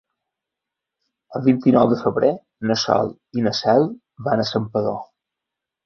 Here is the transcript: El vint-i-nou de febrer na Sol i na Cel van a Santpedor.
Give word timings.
El 1.39 1.43
vint-i-nou 1.49 1.91
de 1.93 1.99
febrer 2.01 2.33
na 2.71 2.79
Sol 2.87 3.15
i 3.41 3.47
na 3.49 3.57
Cel 3.61 3.89
van 4.31 4.47
a 4.47 4.51
Santpedor. 4.55 5.03